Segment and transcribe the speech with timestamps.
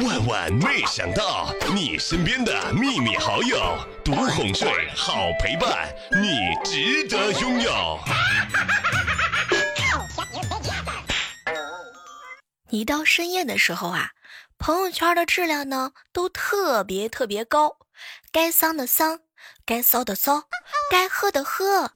[0.00, 8.00] 万万没想到，你身边的秘密好友，独哄睡，好陪伴，你值得拥有。
[12.70, 14.12] 一到深夜的时候啊，
[14.56, 17.76] 朋友圈的质量呢都特别特别高，
[18.32, 19.20] 该丧的丧，
[19.66, 20.44] 该骚的骚，
[20.90, 21.92] 该喝的喝，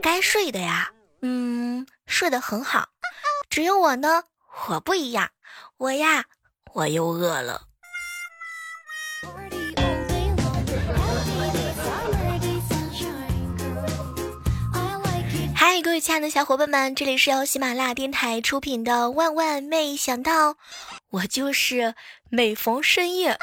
[0.00, 0.92] 该睡的呀，
[1.22, 2.90] 嗯，睡得很好。
[3.48, 4.22] 只有我呢，
[4.68, 5.30] 我不一样，
[5.78, 6.26] 我呀。
[6.72, 7.62] 我又饿了。
[15.54, 20.54] 嗨，各位亲爱的小伙伴们，这里是由喜马拉雅电台出品的《万万没想到》，
[21.10, 21.94] 我就是
[22.30, 23.36] 每逢深夜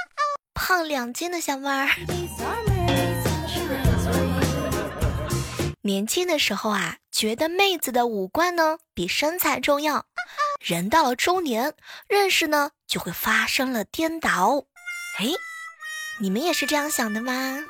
[0.54, 1.90] 胖两斤的小妹儿。
[5.82, 10.06] 年轻的时候啊，觉得妹子的五官呢比身材重要。
[10.60, 11.76] 人到了中年，
[12.08, 14.66] 认识呢就会发生了颠倒。
[15.20, 15.28] 哎，
[16.20, 17.60] 你们也是这样想的吗？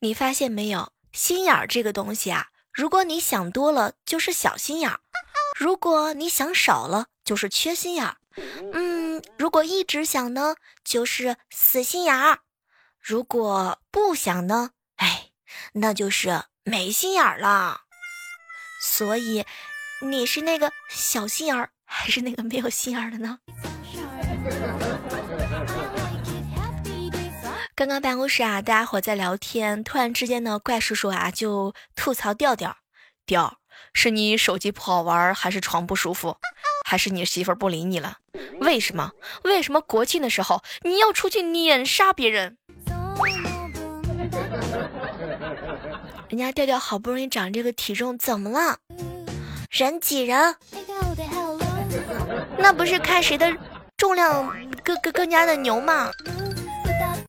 [0.00, 5.00] 你发现没有，心眼儿这个东西啊，如果你想多了就是小心眼儿，
[5.58, 8.16] 如果你想少了就是缺心眼儿。
[8.72, 12.38] 嗯，如果一直想呢，就是死心眼儿；
[13.00, 15.30] 如果不想呢，哎，
[15.72, 16.44] 那就是。
[16.68, 17.80] 没心眼儿了，
[18.82, 19.46] 所以
[20.02, 23.38] 你是那个小心眼儿，还是那个没有心眼儿的呢？
[27.74, 32.76] 刚刚办公室啊，大家伙在聊天，突然之间呢，怪叔叔啊就吐槽调调，
[33.24, 33.58] 调
[33.94, 36.36] 是你手机不好玩，还是床不舒服，
[36.86, 38.18] 还是你媳妇儿不理你了？
[38.60, 39.12] 为什么？
[39.44, 42.58] 为什么国庆的时候你要出去碾杀别人？
[46.28, 48.78] 人家调调好不容易长这个体重，怎么了？
[49.70, 50.54] 人挤人，
[52.58, 53.50] 那不是看谁的
[53.96, 54.54] 重量
[54.84, 56.10] 更更更加的牛吗？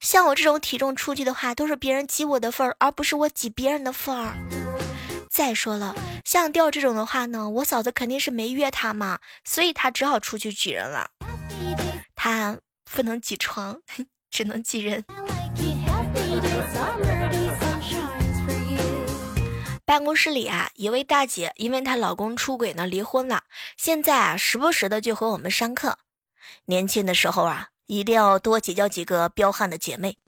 [0.02, 4.36] 像我这种体重出去的话，都是别人挤我的份儿，而不是我挤别人的份儿。
[5.30, 5.96] 再说了，
[6.26, 11.10] 像调这种的话呢，我嫂子肯定是没约他嘛，所以他只好出去挤人了。
[12.16, 12.58] 他
[12.92, 13.82] 不能挤床，
[14.30, 15.06] 只能挤人。
[19.90, 23.46] 办公室里啊，一位大姐因为她老公出轨呢离婚了，
[23.76, 25.98] 现在啊时不时的就和我们上课。
[26.66, 30.20] 年轻的时候啊，一定要多结交几个彪悍的姐妹，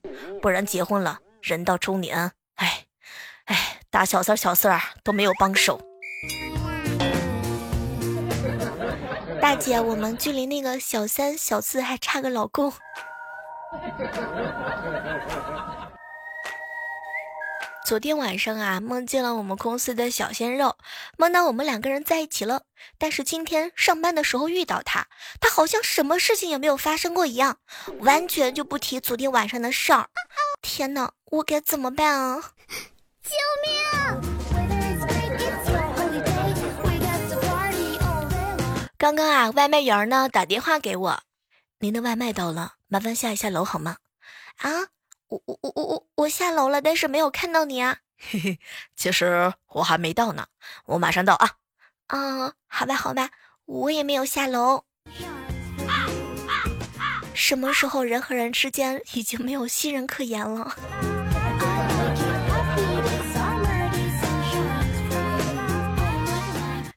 [0.41, 2.85] 不然结婚了，人到中年，哎，
[3.45, 5.79] 哎，大小三小四儿都没有帮手。
[9.39, 12.73] 大姐，我们距离那个小三小四还差个老公。
[17.91, 20.77] 昨天晚上啊，梦见了我们公司的小鲜肉，
[21.17, 22.63] 梦到我们两个人在一起了。
[22.97, 25.07] 但是今天上班的时候遇到他，
[25.41, 27.57] 他好像什么事情也没有发生过一样，
[27.99, 30.07] 完全就不提昨天晚上的事儿。
[30.61, 32.41] 天哪，我该怎么办啊？
[33.23, 34.21] 救命！
[38.97, 41.23] 刚刚啊，外卖员呢打电话给我，
[41.79, 43.97] 您的外卖到了，麻烦下一下楼好吗？
[44.59, 44.87] 啊？
[45.31, 47.99] 我我我我我我下楼了，但是没有看到你啊。
[48.17, 48.59] 嘿 嘿，
[48.97, 50.47] 其实我还没到呢，
[50.85, 51.51] 我马上到啊。
[52.07, 53.29] 嗯，好吧好吧，
[53.65, 54.83] 我也没有下楼。
[57.33, 60.75] 什么时候人和人之间已经没有信任可言了？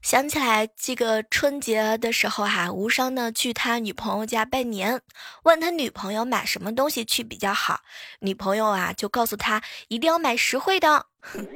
[0.05, 5.01] 想起来这个春节的时候哈，无伤呢去他女朋友家拜年，
[5.45, 7.81] 问他女朋友买什么东西去比较好，
[8.19, 11.07] 女朋友啊就告诉他一定要买实惠的。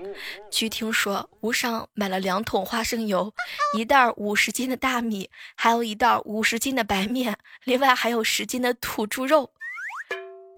[0.50, 3.34] 据听说，无伤买了两桶花生油，
[3.76, 9.53] 一袋五十斤的大米，还有一袋五十斤的白面，另外还有十斤的土猪肉。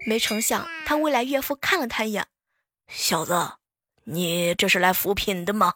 [0.07, 2.25] 没成想，他未来岳父看了他一眼，
[2.87, 3.55] 小子，
[4.05, 5.73] 你这是来扶贫的吗？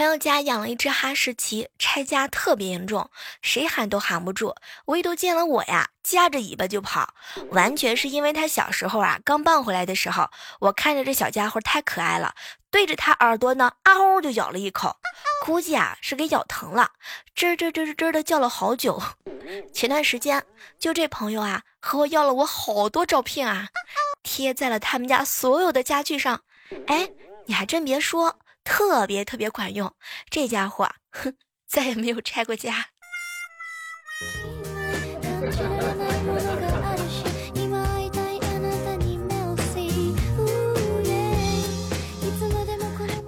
[0.00, 3.10] 朋友家养了一只哈士奇，拆家特别严重，
[3.42, 4.54] 谁喊都喊不住，
[4.86, 7.12] 唯独见了我呀，夹着尾巴就跑。
[7.50, 10.30] 完全是因为他小时候啊，刚抱回来的时候，
[10.60, 12.34] 我看着这小家伙太可爱了，
[12.70, 14.96] 对着他耳朵呢，嗷就咬了一口，
[15.44, 16.92] 估计啊是给咬疼了，
[17.36, 19.02] 吱吱吱吱吱的叫了好久。
[19.74, 20.42] 前段时间，
[20.78, 23.68] 就这朋友啊，和我要了我好多照片啊，
[24.22, 26.40] 贴在了他们家所有的家具上。
[26.86, 27.10] 哎，
[27.44, 28.38] 你还真别说。
[28.70, 29.96] 特别特别管用，
[30.30, 31.34] 这家伙，哼，
[31.66, 32.90] 再也没有拆过家。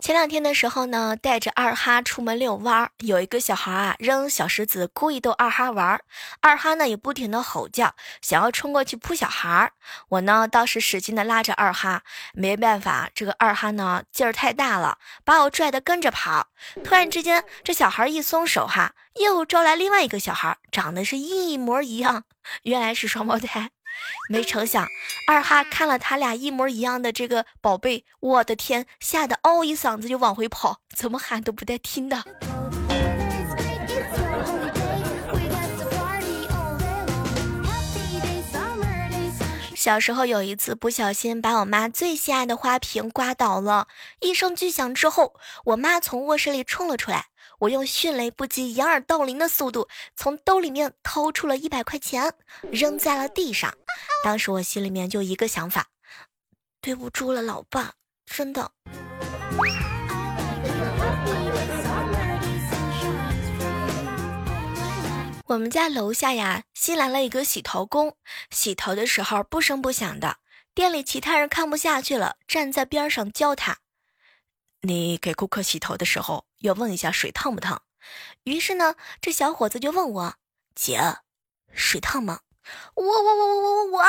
[0.02, 6.00] 前两天的时候呢，带着二哈出门遛弯儿，有一个小孩啊扔小石子，故意逗二哈玩儿。
[6.40, 9.70] 二哈呢也不停的吼叫，想要冲过去扑小孩儿。
[10.08, 12.02] 我呢倒是使劲的拉着二哈，
[12.34, 16.48] 没办法，这个二哈呢劲儿太大了，把我拽的跟着跑。
[16.82, 22.24] 突然之间，这小孩一松手哈，又招来另外一个小孩，长得是一模一样，
[22.64, 23.70] 原来是双胞胎。
[24.28, 24.86] 没成想，
[25.26, 32.24] 二哈看了他俩一模一样的这个宝贝，我的天，吓得嗷一嗓子就往回跑，怎么喊都不带听的。
[39.74, 43.88] 小时候有一次不小心把我妈最心爱的花瓶刮倒了，
[44.20, 45.34] 一声巨响之后，
[45.64, 47.26] 我妈从卧室里冲了出来。
[47.62, 49.86] 我用迅雷不及掩耳盗铃的速度，
[50.16, 52.34] 从兜里面掏出了一百块钱，
[52.72, 53.72] 扔在了地上。
[54.24, 55.86] 当时我心里面就一个想法：
[56.80, 57.92] 对不住了，老爸，
[58.26, 58.72] 真的。
[65.46, 68.16] 我们家楼下呀，新来了一个洗头工，
[68.50, 70.38] 洗头的时候不声不响的，
[70.74, 73.81] 店里其他人看不下去了，站在边上教他。
[74.84, 77.82] 你给顾客洗头的时候要问一下水烫不烫。
[78.42, 80.34] 于是呢，这小伙子就问我
[80.74, 81.18] ：“姐，
[81.72, 82.40] 水烫吗？”
[82.94, 84.04] 我我我我我我我，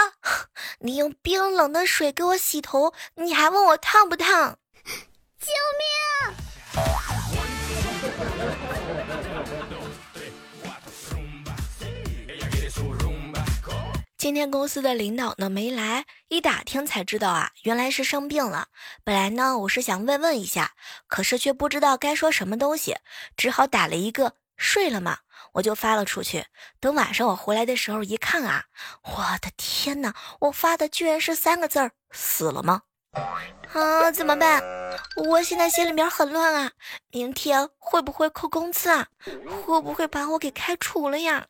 [0.81, 4.57] 你用冰冷的水给我洗头，你还问我烫不烫？
[5.39, 6.35] 救命！
[14.17, 18.69] 今天公司的领导呢没来，一打听才知道啊，原来是生病了。
[19.03, 20.71] 本来呢我是想慰问一下，
[21.07, 22.97] 可是却不知道该说什么东西，
[23.37, 25.19] 只好打了一个睡了吗？
[25.51, 26.45] 我就发了出去。
[26.79, 28.63] 等晚上我回来的时候一看啊，
[29.03, 30.15] 我的天哪！
[30.39, 32.81] 我发的居然是三个字儿：死了吗？
[33.71, 34.63] 啊，怎么办？
[35.15, 36.71] 我现在心里面很乱啊！
[37.11, 39.05] 明天会不会扣工资啊？
[39.63, 41.45] 会不会把我给开除了呀？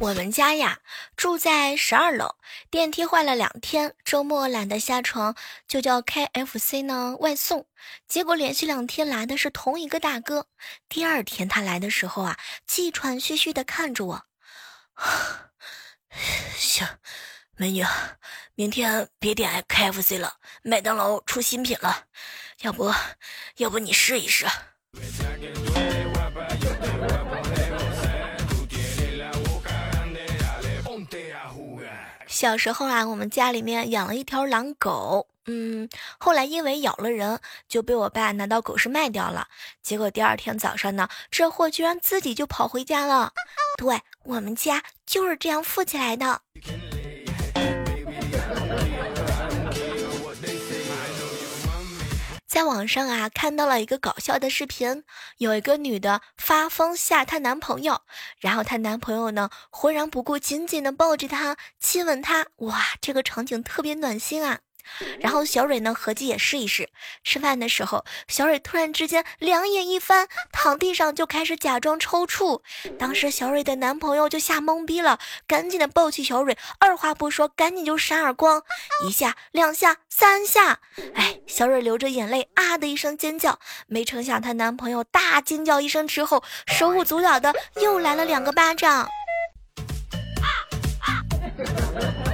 [0.00, 0.80] 我们家呀
[1.16, 2.36] 住在十二楼，
[2.70, 5.34] 电梯坏了两天，周末懒得下床，
[5.66, 7.66] 就叫 KFC 呢外送。
[8.06, 10.46] 结果连续两天来的是同一个大哥。
[10.88, 14.22] 第二天他来的时候啊，气喘吁吁的看着我，
[16.56, 16.86] 行，
[17.56, 17.84] 美女，
[18.54, 22.04] 明天别点 KFC 了，麦当劳出新品了，
[22.60, 22.92] 要不
[23.56, 24.46] 要不你试一试？
[32.34, 35.88] 小时候啊，我们家里面养了一条狼狗，嗯，
[36.18, 37.38] 后来因为咬了人，
[37.68, 39.46] 就被我爸拿到狗市卖掉了。
[39.82, 43.32] 结果第二天早上呢，这货居然自己就跑回家了。
[43.78, 46.40] 对我们家就是这样富起来的。
[52.54, 55.02] 在网上啊看到了一个搞笑的视频，
[55.38, 58.02] 有一个女的发疯吓她男朋友，
[58.38, 64.60] 然后她男朋友呢浑然不顾，紧紧的抱着她，亲吻她，哇，这个场景特别暖心啊。
[65.20, 66.88] 然后小蕊呢，合计也试一试。
[67.22, 72.60] 吃饭的时候，小蕊突然之间两眼一翻，躺地上就开始假装抽搐。
[72.98, 78.62] 当时小蕊的男朋友就吓懵逼了，赶紧的抱起小蕊，二话不说，赶紧就扇耳光，
[79.06, 80.80] 一下、两下、三下。
[81.14, 83.58] 哎，小蕊流着眼泪啊的一声尖叫。
[83.86, 89.08] 没成想，她男朋友大惊叫一声之后，手舞足蹈的又来了两个巴掌。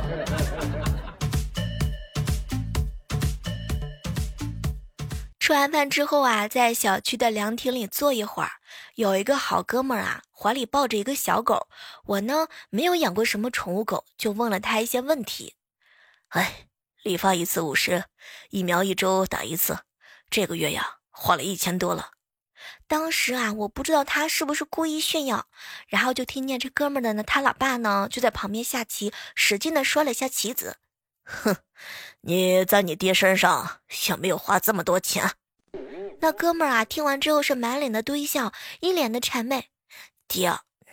[5.50, 8.52] 吃完饭之后啊，在小区的凉亭里坐一会儿，
[8.94, 11.66] 有一个好哥们儿啊，怀里抱着一个小狗。
[12.04, 15.56] 我呢，没有养过什么宠物狗，就问了他一些问题。
[16.28, 16.68] 哎，
[17.02, 18.04] 理发一次五十，
[18.50, 19.80] 疫苗一周打一次，
[20.30, 22.12] 这个月呀，花了一千多了。
[22.86, 25.48] 当时啊，我不知道他是不是故意炫耀，
[25.88, 30.76] 然后就听见这哥们儿的呢，他老爸呢就在旁边下棋，使劲的摔了一下棋子。
[31.24, 31.56] 哼，
[32.20, 35.28] 你在你爹身上有没有花这么多钱？
[36.22, 39.70] 那哥们儿啊，听完之后是满脸的堆笑，一脸的谄媚。
[40.28, 40.52] 爹，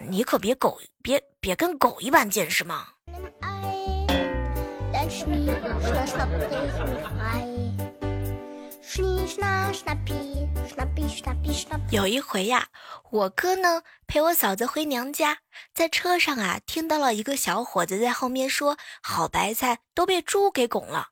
[0.10, 2.88] 你可别狗，别别跟狗一般见识嘛。
[11.92, 12.68] 有一回呀，
[13.12, 15.40] 我哥呢陪我嫂子回娘家，
[15.74, 21.10] 在车上啊，听到了一个小伙子在后面说：“好白菜都被猪给拱了。”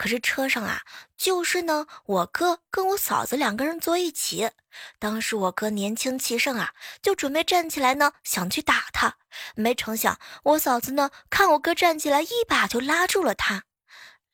[0.00, 0.80] 可是车上啊，
[1.14, 4.50] 就是呢，我哥跟我嫂子两个人坐一起。
[4.98, 9.18] 当时我哥年轻气盛啊，就准备站起来呢，想去打他。
[9.54, 13.64] 没成想，我嫂子呢，看我哥站起来，一把就拉住了他。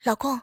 [0.05, 0.43] 老公，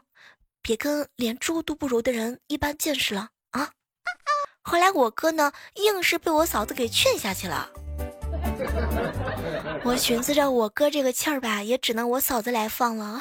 [0.60, 3.70] 别跟连猪都不如的人一般见识了啊！
[4.60, 7.70] 后来我哥呢，硬是被我嫂子给劝下去了。
[9.84, 13.20] 我寻思着，我哥这个气儿吧，也只能我嫂子来放了。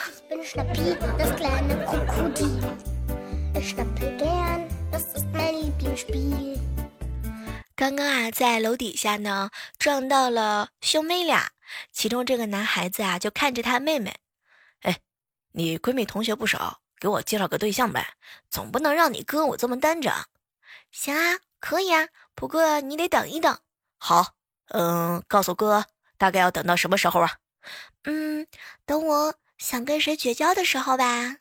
[7.76, 11.52] 刚刚啊，在楼底下呢，撞到了兄妹俩，
[11.92, 14.16] 其中这个男孩子啊，就看着他妹妹，
[14.82, 15.00] 哎，
[15.52, 18.14] 你闺蜜同学不少，给我介绍个对象呗，
[18.50, 20.14] 总不能让你哥我这么单着。
[20.92, 23.58] 行啊，可以啊，不过你得等一等。
[23.98, 24.36] 好，
[24.70, 25.86] 嗯，告诉哥，
[26.18, 27.34] 大概要等到什么时候啊？
[28.06, 28.48] 嗯，
[28.86, 31.36] 等我想跟谁绝交的时候吧。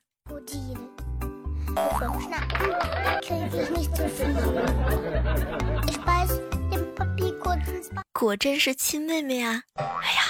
[8.13, 9.63] 果真是亲妹妹啊！
[9.75, 10.23] 哎呀，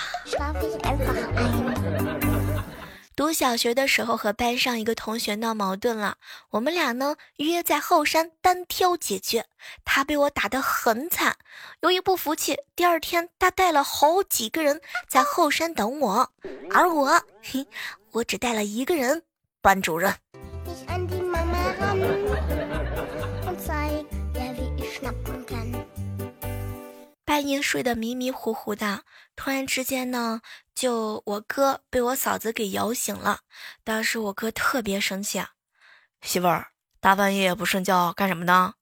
[3.15, 6.17] 读小学的时候和班上一个同学闹矛盾了，
[6.51, 9.45] 我们俩呢约在后山单挑解决。
[9.85, 11.37] 他被我打得很惨，
[11.81, 16.33] 由于不服气，第二天他带了好几个人在后山等我，
[16.71, 17.67] 而我，嘿，
[18.13, 19.23] 我只带了一个人，
[19.61, 20.15] 班主任。
[27.25, 29.05] 半夜睡得迷迷糊糊的，
[29.37, 30.43] 突然之间呢，
[30.75, 33.41] 就我哥被我嫂子给摇醒了。
[33.85, 35.43] 当时我哥特别生气，
[36.21, 36.69] 媳妇儿
[37.01, 38.75] 大半夜不睡觉干什么呢？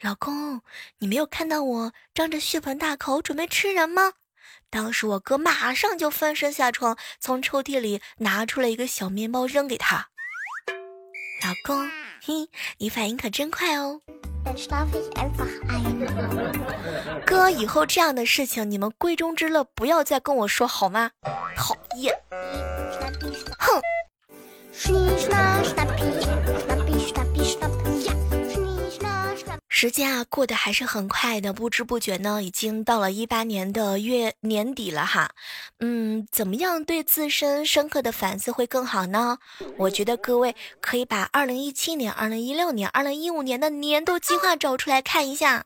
[0.00, 0.62] 老公，
[0.98, 4.14] 你没有看到我张着血盆大口准备吃人吗？
[4.70, 10.08] 当时我哥马上就翻身下床，从抽屉里拿出了一个小面包扔给他。
[11.42, 11.88] 老公，
[12.22, 14.00] 嘿，你反应可真快哦。
[17.26, 21.10] 哥，以后这样的事情你们闺中之乐不要再跟我说好吗？
[21.56, 22.14] 讨厌！
[23.58, 23.80] 哼。
[29.82, 35.30] 时间啊，过得还是很快的，不知不觉呢，已经到了一八年的月年底了哈。
[35.78, 39.38] 嗯，怎么样对自身深刻的反思会更好呢？
[39.78, 45.64] 我觉得各位可以把二零一七年、二零一六年、二零一五年的年度计划找出来看一下。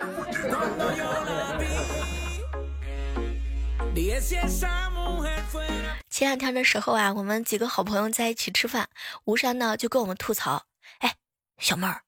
[6.08, 8.88] 前两天的时候啊，我们几个好朋友在一起吃饭，
[9.26, 10.64] 吴山呢就跟我们吐槽
[11.00, 11.16] ：“哎，
[11.58, 12.00] 小妹儿。”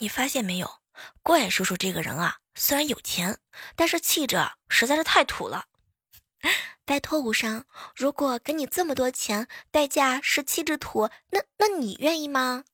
[0.00, 0.80] 你发现没有，
[1.22, 3.38] 怪叔叔这个人啊，虽然有钱，
[3.76, 4.38] 但是气质
[4.70, 5.66] 实在是太土了。
[6.86, 7.64] 拜托无伤，
[7.94, 12.64] 如果给你这么多钱，代价是气质土，那那你愿意吗？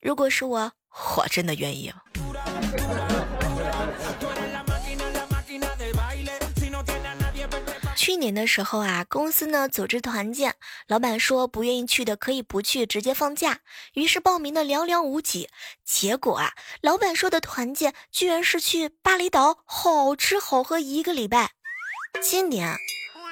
[0.00, 0.72] 如果是我，
[1.16, 1.92] 我真的愿意。
[8.04, 10.56] 去年的时候啊，公司呢组织团建，
[10.88, 13.60] 老板说不愿意去的可以不去，直接放假。
[13.94, 15.48] 于是报名的寥寥无几。
[15.86, 21.52] 结果啊，老板说的团建居然是去巴厘岛，好吃好喝一个礼拜。
[22.20, 22.76] 今年，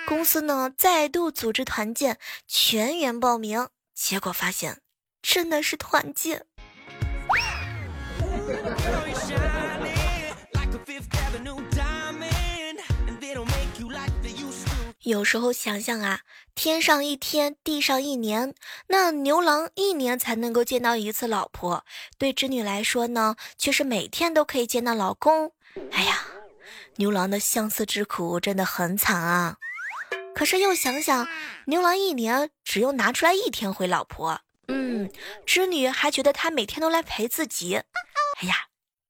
[0.09, 4.81] 公司呢再度组织团建，全员报名，结果发现
[5.21, 6.47] 真的是团建。
[15.03, 16.21] 有时候想想啊，
[16.55, 18.55] 天上一天，地上一年，
[18.87, 21.85] 那牛郎一年才能够见到一次老婆，
[22.19, 25.51] 对织女来说呢，却是每天都可以见到老公。
[25.91, 26.25] 哎呀，
[26.97, 29.57] 牛郎的相思之苦真的很惨啊！
[30.37, 31.27] 可是又想想，
[31.67, 35.11] 牛郎一年只用拿出来一天回老婆，嗯，
[35.45, 37.75] 织女还觉得他每天都来陪自己。
[38.41, 38.55] 哎呀，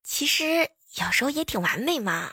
[0.02, 2.32] 其实有时候也挺完美嘛。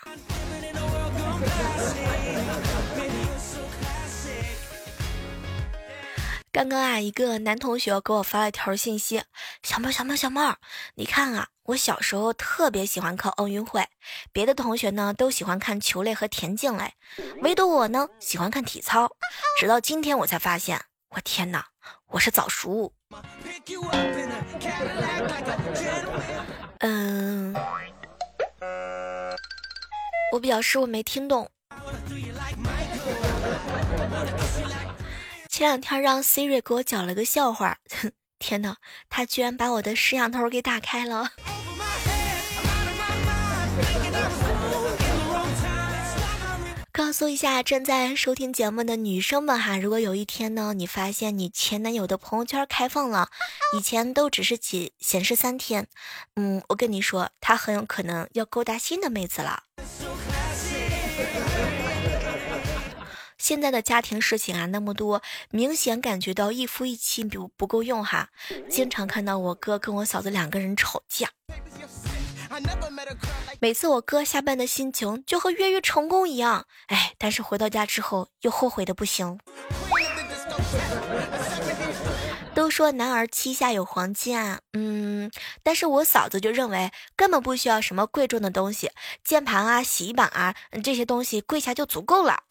[6.60, 9.24] 刚刚啊，一个男同学给我发了条信息
[9.64, 10.42] ：“小妹，小妹，小妹，
[10.96, 13.88] 你看啊，我小时候特别喜欢看奥运会，
[14.34, 16.96] 别的同学呢都喜欢看球类和田径类，
[17.44, 19.10] 唯独我呢喜欢看体操。
[19.58, 21.66] 直到今天我才发现，我天哪，
[22.08, 22.92] 我是早熟。”
[26.80, 27.56] 嗯，
[30.34, 31.50] 我表示我没听懂。
[35.60, 37.80] 前两天让 Siri 给我讲了个笑话，
[38.40, 38.78] 天哪，
[39.10, 41.32] 他居然把我的摄像头给打开了。
[46.94, 53.28] 告诉一下正在收听节目的女生们哈，如果有一天呢，你发现你前男友的朋友圈开放了，
[53.78, 55.88] 以前都只是显显示三天，
[56.38, 59.64] 嗯，我跟你说，他很有可能要勾搭新的妹子了。
[63.40, 68.30] 现在的家庭事情啊那么多，明显感觉到一夫一妻不不够用哈。
[68.70, 71.30] 经常看到我哥跟我嫂子两个人吵架，
[73.60, 79.40] 每次我哥下班的心情就和越狱成功一样，哎，但是回到家之后又后悔的不行。
[82.54, 85.32] 都说男儿膝下有黄金啊，嗯，
[85.64, 88.92] 但是我嫂子就认为根本不需要什么贵重的东西，
[89.24, 90.54] 键盘啊、洗衣板啊
[90.84, 92.44] 这些东西跪下就足够了。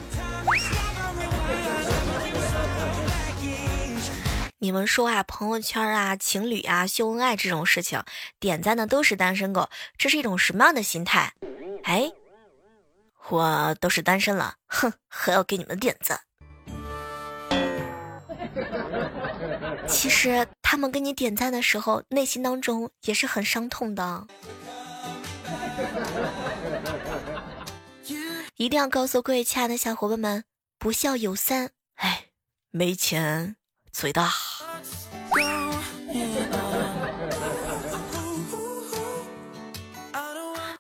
[4.60, 8.02] 你们说啊，朋友圈啊、情侣啊秀恩爱这种事情，
[8.40, 11.32] 点赞的都是单身狗，这是一种什么样的心态？
[11.84, 12.10] 哎，
[13.28, 16.20] 我都是单身了，哼，还要给你们点赞。
[19.86, 24.26] 其实他们给你点赞的时候，内心当中也是很伤痛的。
[28.58, 30.44] 一定要告诉各位亲爱的小伙伴们，
[30.78, 32.30] 不孝有三，哎，
[32.70, 33.54] 没钱
[33.92, 34.32] 嘴大。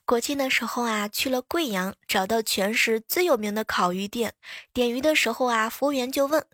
[0.04, 4.34] 国庆的时候啊，去了贵阳，找到全市最有名的烤鱼店，
[4.72, 6.44] 点鱼的时候啊，服务员就问。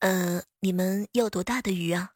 [0.00, 2.10] 呃，你们要多大的鱼啊？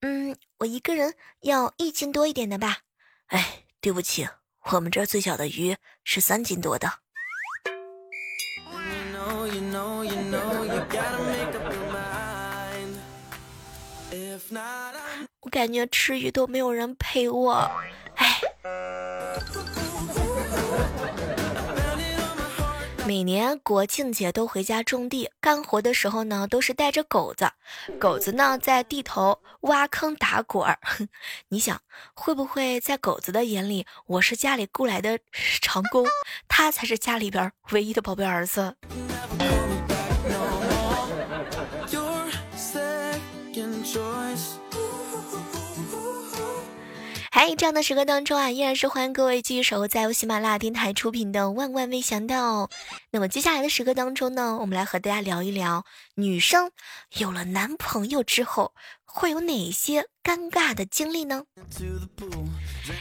[0.00, 2.78] 嗯，我一个人要一斤多一点的吧。
[3.26, 4.26] 哎，对不起，
[4.72, 7.00] 我们这儿最小的鱼是三斤多的。
[15.40, 17.70] 我感觉吃鱼都没有人陪我，
[18.16, 18.40] 哎。
[23.10, 27.50] 每年国庆节都回家种地干活的时候呢，都是带着狗子。
[27.98, 30.78] 狗子呢在地头挖坑打滚儿。
[31.50, 31.82] 你想
[32.14, 35.18] 会不会在狗子的眼里，我是家里雇来的
[35.60, 36.06] 长工，
[36.46, 38.76] 他才是家里边唯一的宝贝儿子？
[47.40, 52.66] 在这样的时刻当中啊，依然是欢迎各位继续守候在由喜马拉雅电台出品的《万万没想到》。
[53.12, 56.70] 那么接下来的时刻当中呢，我们来和大家聊一聊女生
[57.16, 58.74] 有了男朋友之后
[59.06, 61.44] 会有哪些尴尬的经历呢？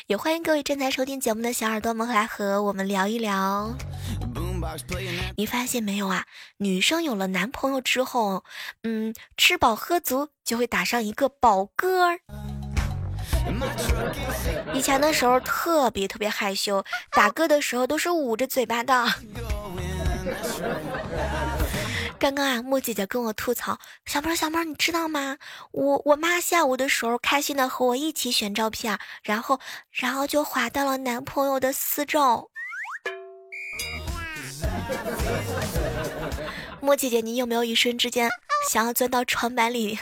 [0.08, 3.76] 也欢迎各位正在收听节目的小耳朵们来和我们聊一聊。
[5.36, 6.24] 你发现没有啊？
[6.60, 8.46] 女生有了男朋友之后，
[8.84, 12.20] 嗯，吃饱喝足就会打上一个饱嗝。
[14.74, 19.06] 以前的时候特别特别害羞，打嗝的时候都是捂着嘴巴的。
[22.18, 25.38] 刚刚啊，木姐姐跟我吐槽：“小猫，小猫，你知道吗？
[25.72, 29.60] 我我妈下午的时候开心的和我一起选照片，然后
[29.92, 32.50] 然后就滑到了男朋友的私照。”
[36.82, 38.30] 木姐姐，你有没有一瞬之间
[38.70, 39.98] 想要钻到床板里？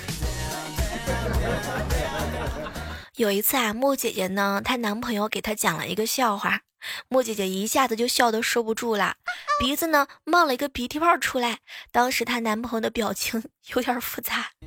[3.18, 6.62] 有一次啊，木姐姐呢，她男朋友给她讲了一个笑话，
[7.10, 9.16] 木姐姐一下子就笑得收不住了，
[9.60, 11.58] 鼻子呢冒了一个鼻涕泡出来。
[11.92, 14.52] 当时她男朋友的表情 有点复杂。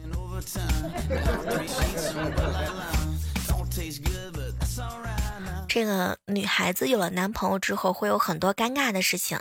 [5.69, 9.39] 这个女孩子有了男朋友之后，会有很多尴尬的事情。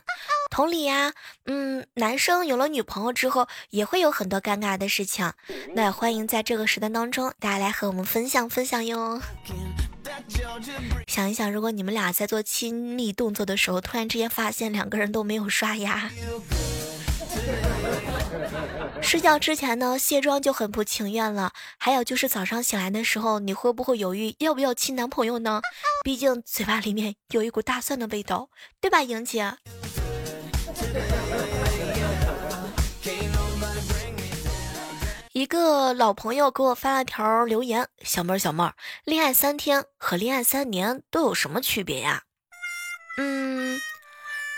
[0.50, 1.14] 同理呀，
[1.46, 5.32] 嗯，男生有了女朋友之后，也会有很多尴尬的事情。
[5.74, 9.22] 那欢迎在这个时段当中，大家来和我们分享分享哟。
[11.08, 16.10] 想一想，如果你们俩在做亲密动作的时候，突然之间发现两个人都没有刷牙。
[19.02, 21.54] 睡觉之前呢，卸妆就很不情愿了。
[21.78, 25.62] 还有就是早上醒来的时候，你会不会犹豫要不要亲男朋友呢？
[26.04, 28.50] 毕竟嘴巴里面有一股大蒜的味道，
[28.82, 29.54] 对吧，莹姐？
[35.32, 38.74] 一个老朋友给我发了条留言：“小妹儿，小妹儿，
[39.06, 42.24] 恋爱三天和恋爱三年都有什么区别呀？”
[43.18, 43.80] 嗯，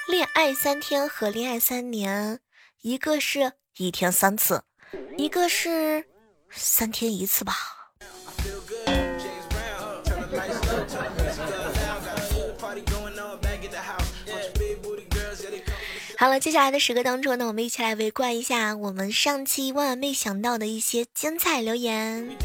[0.07, 2.39] 恋爱三天和恋爱三年。
[2.81, 4.63] 一个是一天三次，
[5.17, 6.03] 一个是
[6.49, 7.53] 三天一次吧。
[16.21, 22.37] 好了，接下来的时刻当中呢，我们一起来围观一下我们上期万万没想到的一些精彩留言。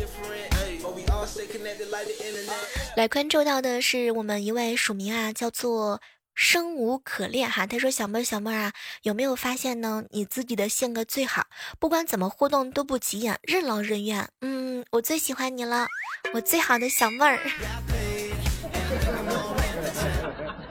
[2.97, 6.01] 来关注到的是我们一位署名啊，叫做。
[6.35, 10.05] 生无可恋哈，他说小妹儿小妹儿啊，有没有发现呢？
[10.11, 11.47] 你自己的性格最好，
[11.79, 14.29] 不管怎么互动都不急眼，任劳任怨。
[14.43, 15.87] 嗯，我最喜欢你了，
[16.35, 17.39] 我最好的小妹儿。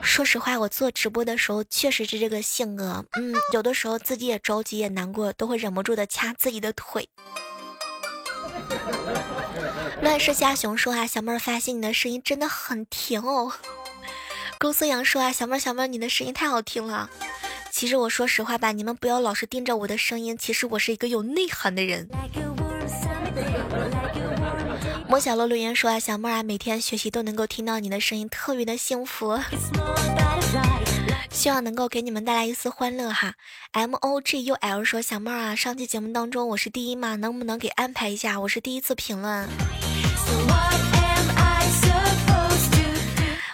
[0.06, 7.08] 说实话，我做直播的时候确实是这个性格，嗯，有的时候自己也着急也难过，都会忍不住的掐自己的腿。
[10.00, 13.52] 乱世虾熊说啊，小妹儿发现你的声音真的很甜哦。
[14.58, 17.10] 公孙阳说啊，小妹儿小妹儿，你的声音太好听了。
[17.70, 22.08] 其实我说实话吧，你们不要老是盯着我的声音，其实我是一个有内涵的人。
[25.18, 29.38] 小乐留言说啊，小妹儿啊，每天学习都能够听到你的声音，特别的幸福。
[31.30, 33.34] 希望能够给你们带来一丝欢乐哈。
[33.72, 38.40] M O G U L 说，小妹儿啊，上期节目当中我是第一嘛，能不能给安排一下？
[38.40, 39.48] 我是第一次评论。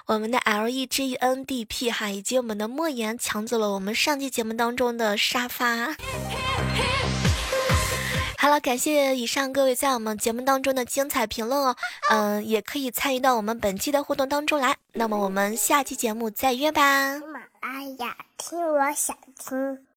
[0.06, 5.96] 我们的 L E G N D P 哈，以及我们的莫言抢走了我们上期节目当中的沙发。
[8.42, 11.76] 好了，感谢以上各位在我们节目当中的精彩评论哦，
[12.10, 14.76] 嗯，也可以参与到我们本期的互动当中来。
[14.94, 17.16] 那么我们下期节目再约吧。
[17.16, 19.86] 喜马拉雅听，我想听。